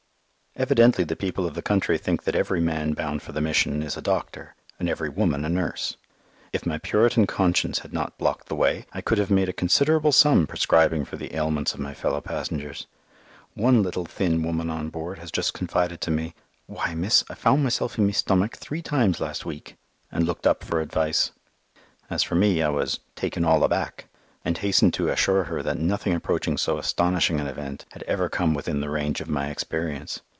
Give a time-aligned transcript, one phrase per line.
[0.57, 3.95] Evidently the people of the country think that every man bound for the Mission is
[3.95, 5.95] a doctor, and every woman a nurse.
[6.51, 10.11] If my Puritan conscience had not blocked the way, I could have made a considerable
[10.11, 12.85] sum prescribing for the ailments of my fellow passengers.
[13.53, 16.35] One little thin woman on board has just confided to me,
[16.67, 19.77] "Why, miss, I found myself in my stomach three times last week"
[20.11, 21.31] and looked up for advice.
[22.09, 24.07] As for me, I was "taken all aback,"
[24.43, 28.53] and hastened to assure her that nothing approaching so astonishing an event had ever come
[28.53, 30.19] within the range of my experience.